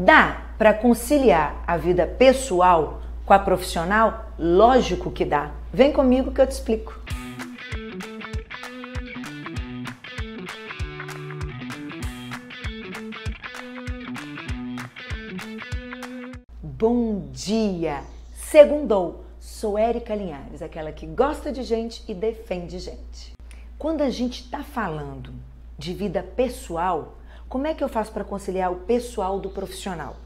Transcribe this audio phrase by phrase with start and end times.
[0.00, 4.30] Dá para conciliar a vida pessoal com a profissional?
[4.38, 5.50] Lógico que dá.
[5.72, 6.96] Vem comigo que eu te explico.
[16.62, 18.04] Bom dia!
[18.32, 19.24] Segundou!
[19.40, 23.32] Sou Érica Linhares, aquela que gosta de gente e defende gente.
[23.76, 25.34] Quando a gente está falando
[25.76, 27.17] de vida pessoal,
[27.48, 30.16] como é que eu faço para conciliar o pessoal do profissional?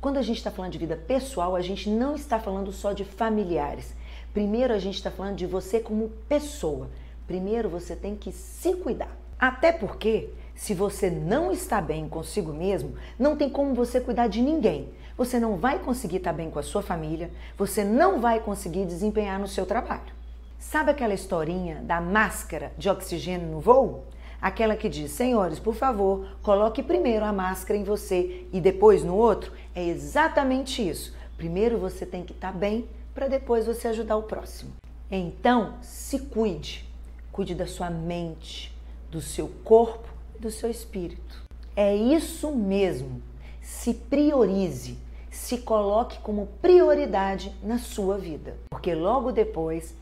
[0.00, 3.04] Quando a gente está falando de vida pessoal, a gente não está falando só de
[3.04, 3.94] familiares.
[4.32, 6.88] Primeiro, a gente está falando de você como pessoa.
[7.26, 9.16] Primeiro, você tem que se cuidar.
[9.38, 14.40] Até porque, se você não está bem consigo mesmo, não tem como você cuidar de
[14.40, 18.86] ninguém você não vai conseguir estar bem com a sua família, você não vai conseguir
[18.86, 20.16] desempenhar no seu trabalho.
[20.60, 24.04] Sabe aquela historinha da máscara de oxigênio no voo?
[24.40, 29.16] Aquela que diz: Senhores, por favor, coloque primeiro a máscara em você e depois no
[29.16, 29.52] outro?
[29.74, 31.14] É exatamente isso.
[31.36, 34.72] Primeiro você tem que estar bem para depois você ajudar o próximo.
[35.10, 36.88] Então, se cuide.
[37.32, 38.74] Cuide da sua mente,
[39.10, 41.42] do seu corpo e do seu espírito.
[41.74, 43.22] É isso mesmo.
[43.62, 44.98] Se priorize
[45.38, 49.94] se coloque como prioridade na sua vida, porque logo depois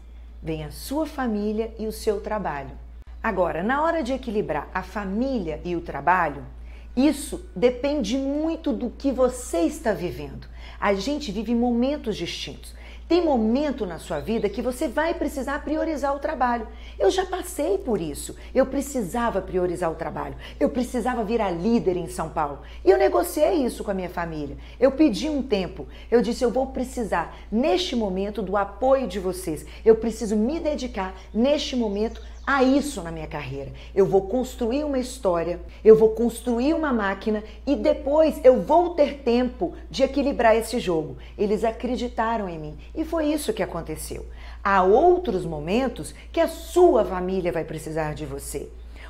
[0.42, 2.72] vem a sua família e o seu trabalho.
[3.26, 6.46] Agora, na hora de equilibrar a família e o trabalho,
[6.96, 10.46] isso depende muito do que você está vivendo.
[10.78, 12.72] A gente vive momentos distintos.
[13.08, 16.66] Tem momento na sua vida que você vai precisar priorizar o trabalho.
[16.98, 18.36] Eu já passei por isso.
[18.54, 20.36] Eu precisava priorizar o trabalho.
[20.58, 22.60] Eu precisava virar líder em São Paulo.
[22.84, 24.56] E eu negociei isso com a minha família.
[24.78, 25.86] Eu pedi um tempo.
[26.10, 29.64] Eu disse: eu vou precisar, neste momento, do apoio de vocês.
[29.84, 33.72] Eu preciso me dedicar, neste momento, a isso na minha carreira.
[33.94, 39.18] Eu vou construir uma história, eu vou construir uma máquina e depois eu vou ter
[39.24, 41.16] tempo de equilibrar esse jogo.
[41.36, 44.24] Eles acreditaram em mim e foi isso que aconteceu.
[44.62, 48.68] Há outros momentos que a sua família vai precisar de você,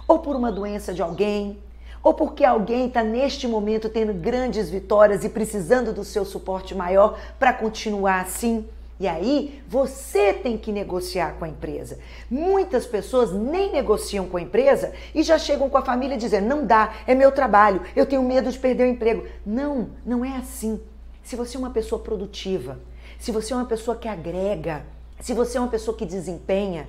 [0.09, 1.59] ou por uma doença de alguém,
[2.03, 7.19] ou porque alguém está neste momento tendo grandes vitórias e precisando do seu suporte maior
[7.39, 8.67] para continuar assim.
[8.99, 11.99] E aí você tem que negociar com a empresa.
[12.31, 16.65] Muitas pessoas nem negociam com a empresa e já chegam com a família dizendo: não
[16.65, 19.27] dá, é meu trabalho, eu tenho medo de perder o emprego.
[19.45, 20.81] Não, não é assim.
[21.23, 22.79] Se você é uma pessoa produtiva,
[23.19, 24.85] se você é uma pessoa que agrega,
[25.21, 26.89] se você é uma pessoa que desempenha,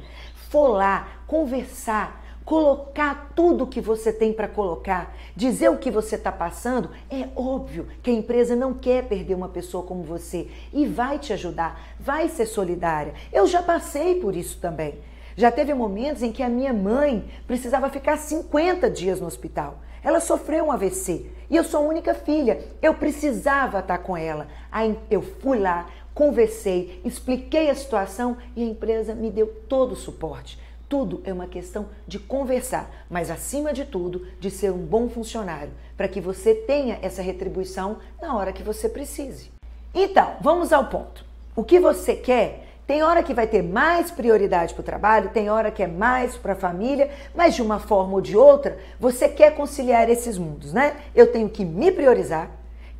[0.49, 6.15] for lá conversar colocar tudo o que você tem para colocar, dizer o que você
[6.15, 10.85] está passando, é óbvio que a empresa não quer perder uma pessoa como você e
[10.85, 13.13] vai te ajudar, vai ser solidária.
[13.33, 14.97] Eu já passei por isso também.
[15.35, 19.79] Já teve momentos em que a minha mãe precisava ficar 50 dias no hospital.
[20.01, 22.63] Ela sofreu um AVC e eu sou a única filha.
[22.81, 24.47] Eu precisava estar com ela.
[24.71, 29.97] Aí eu fui lá, conversei, expliquei a situação e a empresa me deu todo o
[29.97, 30.57] suporte.
[30.89, 35.71] Tudo é uma questão de conversar, mas acima de tudo, de ser um bom funcionário,
[35.97, 39.51] para que você tenha essa retribuição na hora que você precise.
[39.93, 41.25] Então, vamos ao ponto.
[41.53, 42.67] O que você quer?
[42.87, 46.37] Tem hora que vai ter mais prioridade para o trabalho, tem hora que é mais
[46.37, 50.71] para a família, mas de uma forma ou de outra, você quer conciliar esses mundos,
[50.71, 50.95] né?
[51.13, 52.49] Eu tenho que me priorizar,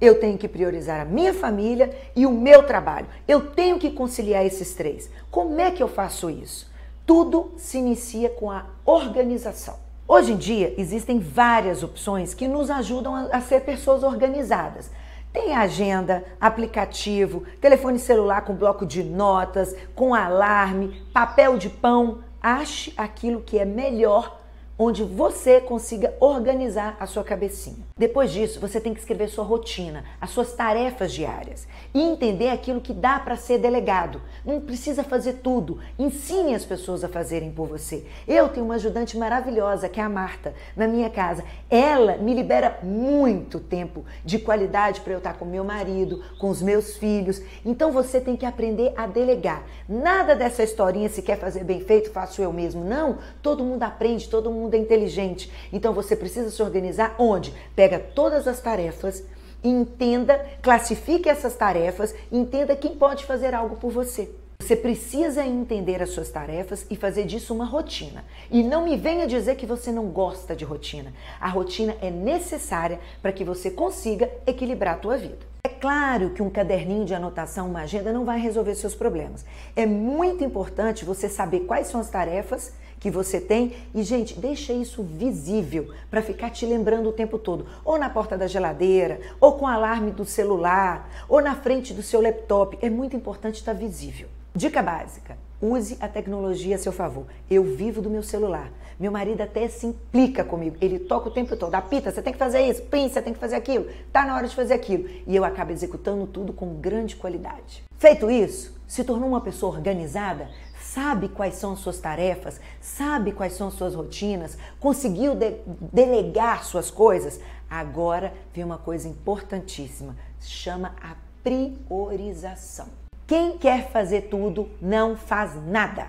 [0.02, 3.08] eu tenho que priorizar a minha família e o meu trabalho.
[3.26, 5.10] Eu tenho que conciliar esses três.
[5.32, 6.70] Como é que eu faço isso?
[7.08, 9.76] Tudo se inicia com a organização.
[10.06, 14.92] Hoje em dia existem várias opções que nos ajudam a, ser pessoas organizadas.
[15.32, 22.20] Tem agenda, aplicativo, telefone celular com bloco de notas, com alarme, papel de pão.
[22.42, 24.42] Ache aquilo que é melhor
[24.78, 27.86] onde você consiga organizar a sua cabecinha.
[27.98, 32.80] Depois disso, você tem que escrever sua rotina, as suas tarefas diárias e entender aquilo
[32.80, 34.22] que dá para ser delegado.
[34.46, 35.80] Não precisa fazer tudo.
[35.98, 38.06] Ensine as pessoas a fazerem por você.
[38.28, 41.44] Eu tenho uma ajudante maravilhosa que é a Marta na minha casa.
[41.70, 46.62] Ela me libera muito tempo de qualidade para eu estar com meu marido, com os
[46.62, 47.42] meus filhos.
[47.66, 49.64] Então você tem que aprender a delegar.
[49.90, 52.84] Nada dessa historinha se quer fazer bem feito, faço eu mesmo.
[52.84, 55.52] Não, todo mundo aprende, todo mundo mundo é inteligente.
[55.72, 57.54] Então você precisa se organizar onde?
[57.76, 59.24] Pega todas as tarefas,
[59.64, 64.30] entenda, classifique essas tarefas, entenda quem pode fazer algo por você.
[64.60, 68.26] Você precisa entender as suas tarefas e fazer disso uma rotina.
[68.52, 71.14] E não me venha dizer que você não gosta de rotina.
[71.40, 75.38] A rotina é necessária para que você consiga equilibrar a tua vida.
[75.64, 79.46] É claro que um caderninho de anotação, uma agenda não vai resolver seus problemas.
[79.76, 84.74] É muito importante você saber quais são as tarefas que você tem e gente, deixa
[84.74, 89.54] isso visível para ficar te lembrando o tempo todo, ou na porta da geladeira, ou
[89.54, 92.78] com alarme do celular, ou na frente do seu laptop.
[92.82, 94.28] É muito importante estar visível.
[94.56, 97.26] Dica básica: use a tecnologia a seu favor.
[97.50, 98.72] Eu vivo do meu celular.
[99.00, 100.76] Meu marido até se implica comigo.
[100.82, 101.76] Ele toca o tempo todo.
[101.76, 102.82] Apita, você tem que fazer isso.
[102.84, 103.86] Pim, você tem que fazer aquilo.
[104.12, 105.08] Tá na hora de fazer aquilo.
[105.28, 107.84] E eu acabo executando tudo com grande qualidade.
[108.00, 110.50] Feito isso, se tornou uma pessoa organizada,
[110.94, 115.56] sabe quais são as suas tarefas, sabe quais são as suas rotinas, conseguiu de
[115.92, 117.40] delegar suas coisas.
[117.70, 122.88] Agora vem uma coisa importantíssima, chama a priorização.
[123.26, 126.08] Quem quer fazer tudo não faz nada.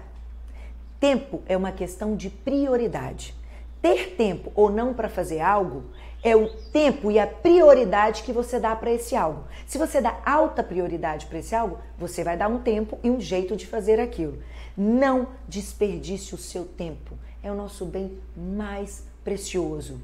[1.00, 3.34] Tempo é uma questão de prioridade.
[3.80, 5.84] Ter tempo ou não para fazer algo
[6.22, 9.44] é o tempo e a prioridade que você dá para esse algo.
[9.66, 13.20] Se você dá alta prioridade para esse algo, você vai dar um tempo e um
[13.20, 14.42] jeito de fazer aquilo.
[14.76, 17.16] Não desperdice o seu tempo.
[17.42, 20.00] É o nosso bem mais precioso.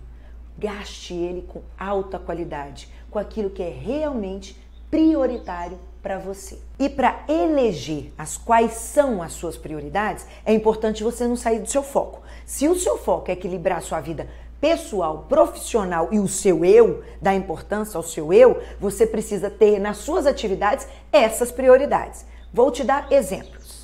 [0.56, 4.56] Gaste ele com alta qualidade, com aquilo que é realmente
[4.88, 6.58] prioritário para você.
[6.78, 11.66] E para eleger as quais são as suas prioridades, é importante você não sair do
[11.68, 12.20] seu foco.
[12.44, 14.28] Se o seu foco é equilibrar a sua vida
[14.60, 19.96] pessoal, profissional e o seu eu, dar importância ao seu eu, você precisa ter nas
[19.96, 22.26] suas atividades essas prioridades.
[22.52, 23.80] Vou te dar exemplos.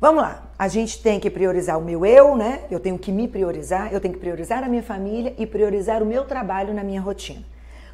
[0.00, 0.42] Vamos lá.
[0.58, 2.64] A gente tem que priorizar o meu eu, né?
[2.70, 6.06] Eu tenho que me priorizar, eu tenho que priorizar a minha família e priorizar o
[6.06, 7.44] meu trabalho na minha rotina.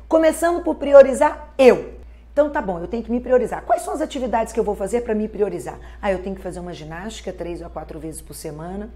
[0.08, 1.95] Começando por priorizar eu.
[2.36, 3.62] Então tá bom, eu tenho que me priorizar.
[3.62, 5.80] Quais são as atividades que eu vou fazer para me priorizar?
[6.02, 8.90] Ah, eu tenho que fazer uma ginástica três a quatro vezes por semana.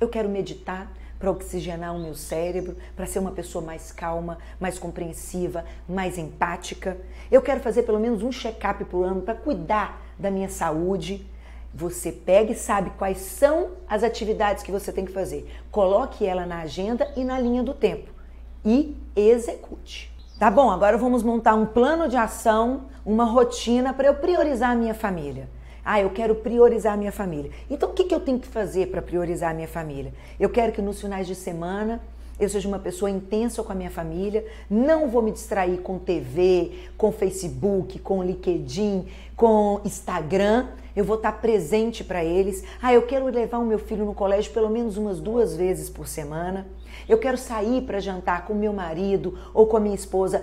[0.00, 4.78] Eu quero meditar para oxigenar o meu cérebro, para ser uma pessoa mais calma, mais
[4.78, 6.96] compreensiva, mais empática.
[7.30, 11.26] Eu quero fazer pelo menos um check-up por ano para cuidar da minha saúde.
[11.74, 15.54] Você pega e sabe quais são as atividades que você tem que fazer.
[15.70, 18.10] Coloque ela na agenda e na linha do tempo
[18.64, 20.15] e execute.
[20.38, 24.74] Tá bom, agora vamos montar um plano de ação, uma rotina para eu priorizar a
[24.74, 25.48] minha família.
[25.82, 27.50] Ah, eu quero priorizar a minha família.
[27.70, 30.12] Então, o que, que eu tenho que fazer para priorizar a minha família?
[30.38, 32.02] Eu quero que nos finais de semana
[32.38, 36.90] eu seja uma pessoa intensa com a minha família, não vou me distrair com TV,
[36.98, 40.66] com Facebook, com LinkedIn, com Instagram.
[40.94, 42.62] Eu vou estar presente para eles.
[42.82, 46.06] Ah, eu quero levar o meu filho no colégio pelo menos umas duas vezes por
[46.06, 46.66] semana.
[47.08, 50.42] Eu quero sair para jantar com meu marido ou com a minha esposa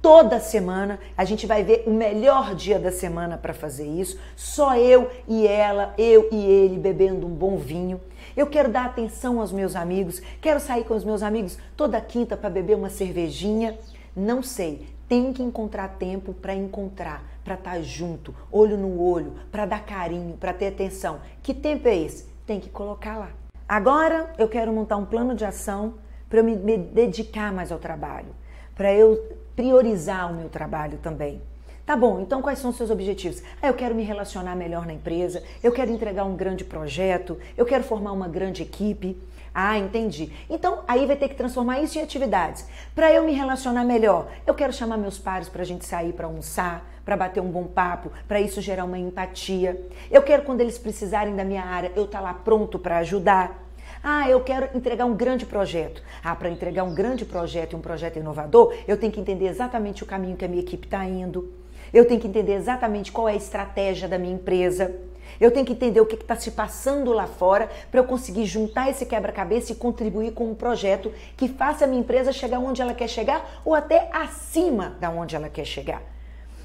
[0.00, 0.98] toda semana.
[1.16, 4.18] A gente vai ver o melhor dia da semana para fazer isso.
[4.36, 8.00] Só eu e ela, eu e ele bebendo um bom vinho.
[8.36, 10.22] Eu quero dar atenção aos meus amigos.
[10.40, 13.78] Quero sair com os meus amigos toda quinta para beber uma cervejinha.
[14.14, 14.86] Não sei.
[15.08, 19.82] Tem que encontrar tempo para encontrar, para estar tá junto, olho no olho, para dar
[19.82, 21.20] carinho, para ter atenção.
[21.42, 22.26] Que tempo é esse?
[22.46, 23.47] Tem que colocar lá.
[23.68, 28.34] Agora eu quero montar um plano de ação para eu me, dedicar mais ao trabalho,
[28.74, 31.42] para eu priorizar o meu trabalho também.
[31.84, 33.42] Tá bom, então quais são os seus objetivos?
[33.60, 37.66] Ah, eu quero me relacionar melhor na empresa, eu quero entregar um grande projeto, eu
[37.66, 39.18] quero formar uma grande equipe.
[39.54, 40.32] Ah, entendi.
[40.48, 42.66] Então aí vai ter que transformar isso em atividades.
[42.94, 46.26] Para eu me relacionar melhor, eu quero chamar meus pares para a gente sair para
[46.26, 49.80] almoçar, para bater um bom papo, para isso gerar uma empatia.
[50.10, 53.66] Eu quero, quando eles precisarem da minha área, eu estar tá lá pronto para ajudar.
[54.04, 56.02] Ah, eu quero entregar um grande projeto.
[56.22, 60.02] Ah, para entregar um grande projeto e um projeto inovador, eu tenho que entender exatamente
[60.02, 61.50] o caminho que a minha equipe está indo.
[61.94, 64.94] Eu tenho que entender exatamente qual é a estratégia da minha empresa.
[65.40, 68.90] Eu tenho que entender o que está se passando lá fora para eu conseguir juntar
[68.90, 72.92] esse quebra-cabeça e contribuir com um projeto que faça a minha empresa chegar onde ela
[72.92, 76.17] quer chegar ou até acima da onde ela quer chegar.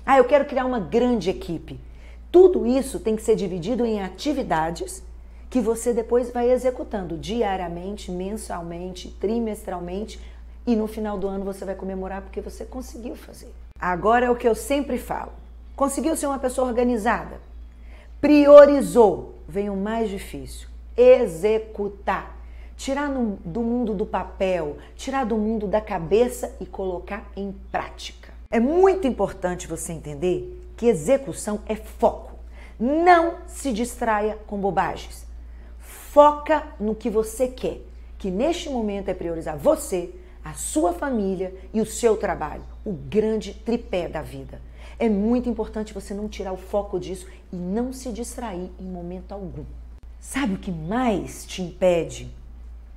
[0.06, 1.80] Ah, eu quero criar uma grande equipe.
[2.32, 5.04] Tudo isso tem que ser dividido em atividades
[5.50, 10.20] que você depois vai executando diariamente, mensalmente, trimestralmente
[10.66, 13.54] e no final do ano você vai comemorar porque você conseguiu fazer.
[13.80, 15.32] Agora é o que eu sempre falo.
[15.76, 17.40] Conseguiu ser uma pessoa organizada?
[18.20, 19.36] Priorizou.
[19.48, 20.68] Vem o mais difícil:
[20.98, 22.38] executar.
[22.76, 28.23] Tirar no, do mundo do papel, tirar do mundo da cabeça e colocar em prática.
[28.54, 32.34] É muito importante você entender que execução é foco.
[32.80, 35.26] Não se distraia com bobagens.
[35.80, 37.82] Foca no que você quer,
[38.20, 40.14] que neste momento é priorizar você,
[40.46, 44.62] a sua família e o seu trabalho, o grande tripé da vida.
[45.00, 49.32] É muito importante você não tirar o foco disso e não se distrair em momento
[49.32, 49.66] algum.
[50.20, 52.32] Sabe o que mais te impede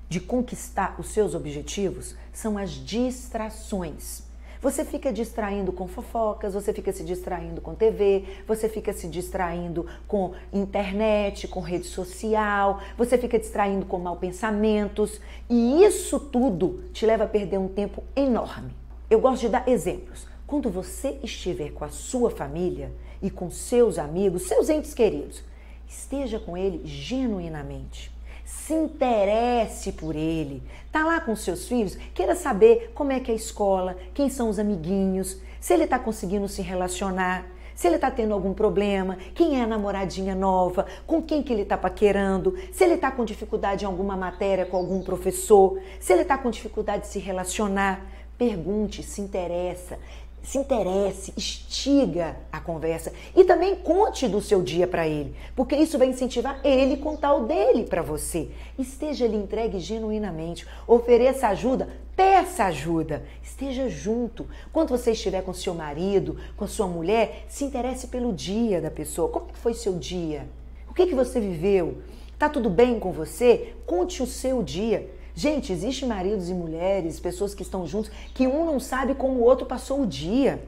[0.07, 2.15] de conquistar os seus objetivos?
[2.31, 4.26] São as distrações.
[4.61, 9.87] Você fica distraindo com fofocas, você fica se distraindo com TV, você fica se distraindo
[10.09, 17.05] com internet, com rede social, você fica distraindo com mal pensamentos, e isso tudo te
[17.05, 18.75] leva a perder um tempo enorme.
[19.11, 20.27] Eu gosto de dar exemplos.
[20.47, 25.43] Quando você estiver com a sua família e com seus amigos, seus entes queridos,
[25.89, 28.16] esteja com ele genuinamente
[28.47, 30.63] se interesse por ele.
[30.93, 34.49] Tá lá com seus filhos, queira saber como é que é a escola, quem são
[34.49, 39.61] os amiguinhos, se ele está conseguindo se relacionar, se ele está tendo algum problema, quem
[39.61, 43.85] é a namoradinha nova, com quem que ele está paquerando, se ele está com dificuldade
[43.85, 48.07] em alguma matéria com algum professor, se ele está com dificuldade de se relacionar.
[48.39, 49.99] Pergunte, se interessa,
[50.47, 55.99] se interesse, estiga a conversa e também conte do seu dia para ele, porque isso
[55.99, 58.49] vai incentivar ele contar o dele para você.
[58.79, 64.47] Esteja lhe entregue genuinamente, ofereça ajuda, peça ajuda, esteja junto.
[64.73, 69.29] Quando você estiver com seu marido, com sua mulher, se interesse pelo dia da pessoa.
[69.29, 70.47] Como foi seu dia?
[70.89, 71.99] O que que você viveu?
[72.39, 73.75] Tá tudo bem com você?
[73.85, 75.11] Conte o seu dia.
[75.39, 79.43] Gente, existe maridos e mulheres, pessoas que estão juntos, que um não sabe como o
[79.43, 80.67] outro passou o dia.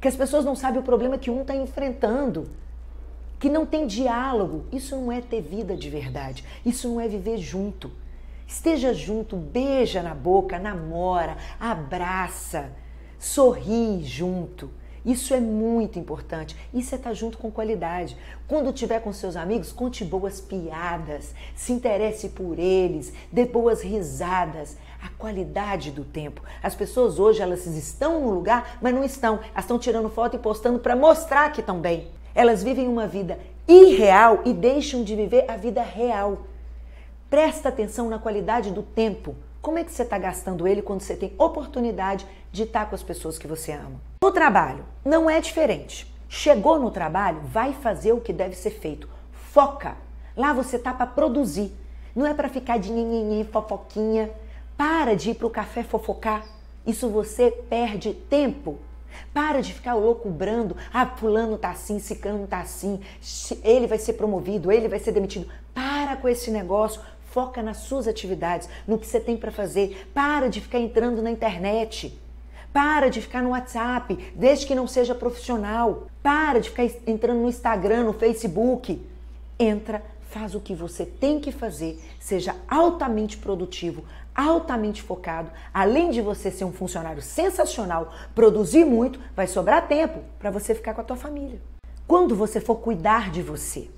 [0.00, 2.50] Que as pessoas não sabem o problema que um está enfrentando.
[3.38, 4.64] Que não tem diálogo.
[4.72, 6.42] Isso não é ter vida de verdade.
[6.64, 7.90] Isso não é viver junto.
[8.46, 12.72] Esteja junto, beija na boca, namora, abraça,
[13.18, 14.70] sorri junto.
[15.06, 16.56] Isso é muito importante.
[16.74, 18.16] Isso é estar junto com qualidade.
[18.48, 24.76] Quando estiver com seus amigos, conte boas piadas, se interesse por eles, dê boas risadas.
[25.00, 26.42] A qualidade do tempo.
[26.60, 29.34] As pessoas hoje elas estão no lugar, mas não estão.
[29.52, 32.08] Elas estão tirando foto e postando para mostrar que estão bem.
[32.34, 36.46] Elas vivem uma vida irreal e deixam de viver a vida real.
[37.30, 39.36] Presta atenção na qualidade do tempo.
[39.60, 43.02] Como é que você está gastando ele quando você tem oportunidade de estar com as
[43.02, 44.00] pessoas que você ama?
[44.22, 46.12] No trabalho, não é diferente.
[46.28, 49.08] Chegou no trabalho, vai fazer o que deve ser feito.
[49.52, 49.96] Foca.
[50.34, 51.72] Lá você tá para produzir.
[52.14, 54.30] Não é para ficar de nhenhenhen, fofoquinha.
[54.76, 56.44] Para de ir pro café fofocar.
[56.86, 58.78] Isso você perde tempo.
[59.32, 60.76] Para de ficar louco brando.
[60.92, 63.00] Ah, fulano tá assim, ciclano tá assim.
[63.62, 65.48] Ele vai ser promovido, ele vai ser demitido.
[65.74, 67.00] Para com esse negócio.
[67.30, 70.08] Foca nas suas atividades, no que você tem para fazer.
[70.14, 72.18] Para de ficar entrando na internet.
[72.76, 76.08] Para de ficar no WhatsApp, desde que não seja profissional.
[76.22, 79.02] Para de ficar entrando no Instagram, no Facebook.
[79.58, 84.04] Entra, faz o que você tem que fazer, seja altamente produtivo,
[84.34, 85.50] altamente focado.
[85.72, 90.92] Além de você ser um funcionário sensacional, produzir muito, vai sobrar tempo para você ficar
[90.92, 91.58] com a tua família.
[92.06, 93.88] Quando você for cuidar de você,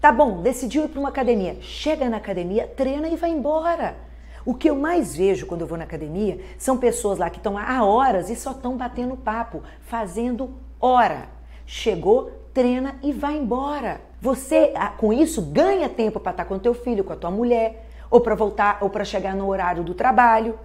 [0.00, 4.05] tá bom, decidiu ir para uma academia, chega na academia, treina e vai embora.
[4.46, 7.58] O que eu mais vejo quando eu vou na academia são pessoas lá que estão
[7.58, 11.28] há horas e só estão batendo papo, fazendo hora.
[11.66, 14.00] Chegou, treina e vai embora.
[14.20, 17.30] Você, ah, com isso, ganha tempo para estar tá com teu filho, com a tua
[17.30, 20.56] mulher, ou para voltar, ou para chegar no horário do trabalho.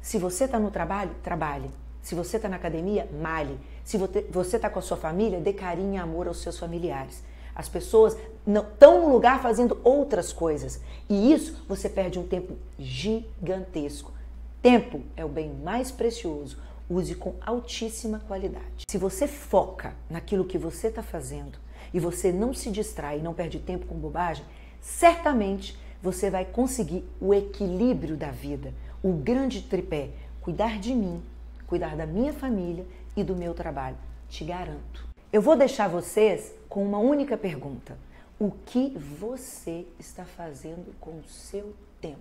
[0.00, 1.70] Se você está no trabalho, trabalhe.
[2.02, 3.60] Se você está na academia, male.
[3.84, 7.22] Se você está com a sua família, dê carinho e amor aos seus familiares.
[7.60, 10.80] As pessoas estão no lugar fazendo outras coisas.
[11.10, 14.14] E isso você perde um tempo gigantesco.
[14.62, 16.56] Tempo é o bem mais precioso.
[16.88, 18.86] Use com altíssima qualidade.
[18.88, 21.58] Se você foca naquilo que você está fazendo
[21.92, 24.42] e você não se distrai não perde tempo com bobagem,
[24.80, 30.08] certamente você vai conseguir o equilíbrio da vida, o grande tripé:
[30.40, 31.22] cuidar de mim,
[31.66, 33.98] cuidar da minha família e do meu trabalho.
[34.30, 35.06] Te garanto.
[35.30, 37.98] Eu vou deixar vocês com uma única pergunta:
[38.38, 42.18] o que você está fazendo com o seu tempo?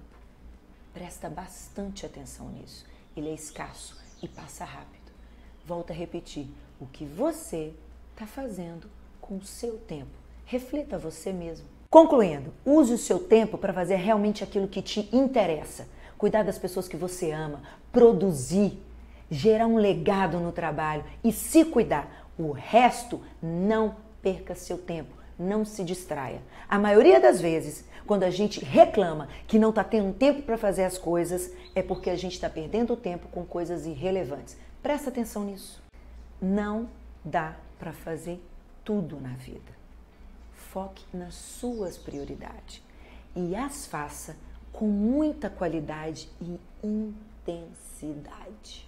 [0.94, 2.86] Presta bastante atenção nisso.
[3.16, 5.14] Ele é escasso e passa rápido.
[5.66, 6.48] Volto a repetir:
[6.82, 7.74] o que você
[8.12, 8.90] está fazendo
[9.22, 10.12] com o seu tempo?
[10.46, 11.68] Reflita você mesmo.
[11.90, 15.88] Concluindo, use o seu tempo para fazer realmente aquilo que te interessa.
[16.18, 18.78] Cuidar das pessoas que você ama, produzir,
[19.30, 22.28] gerar um legado no trabalho e se cuidar.
[22.38, 26.42] O resto, não perca seu tempo, não se distraia.
[26.68, 30.84] A maioria das vezes, quando a gente reclama que não está tendo tempo para fazer
[30.84, 34.58] as coisas, é porque a gente está perdendo tempo com coisas irrelevantes.
[34.84, 35.82] Presta atenção nisso.
[36.42, 36.90] Não
[37.24, 38.44] dá para fazer
[38.84, 39.80] tudo na vida.
[40.54, 42.84] Foque nas suas prioridades
[43.36, 44.36] e as faça
[44.72, 48.88] com muita qualidade e intensidade.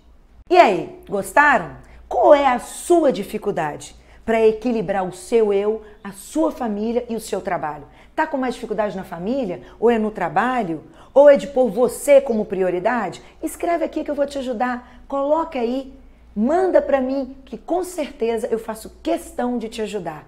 [0.50, 1.78] E aí, gostaram?
[2.08, 3.96] Qual é a sua dificuldade
[4.26, 7.86] para equilibrar o seu eu, a sua família e o seu trabalho?
[8.16, 9.62] Tá com mais dificuldade na família?
[9.80, 10.84] Ou é no trabalho?
[11.14, 13.22] Ou é de pôr você como prioridade?
[13.42, 15.04] Escreve aqui que eu vou te ajudar.
[15.08, 15.94] Coloca aí.
[16.36, 20.26] Manda para mim que com certeza eu faço questão de te ajudar.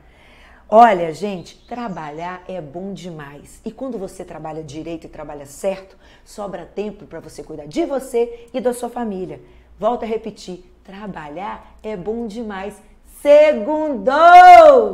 [0.67, 3.61] Olha, gente, trabalhar é bom demais.
[3.63, 5.95] E quando você trabalha direito e trabalha certo,
[6.25, 9.39] sobra tempo para você cuidar de você e da sua família.
[9.77, 12.81] Volto a repetir, trabalhar é bom demais.
[13.23, 14.91] Segundou!